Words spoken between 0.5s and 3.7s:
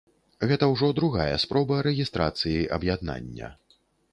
Гэта ўжо другая спроба рэгістрацыі аб'яднання.